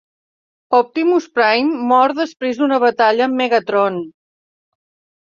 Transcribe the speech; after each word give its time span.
Optimus 0.77 1.27
Prime 1.35 1.85
mor 1.93 2.15
després 2.23 2.65
d'una 2.65 2.83
batalla 2.87 3.31
amb 3.31 3.41
Megatron. 3.45 4.05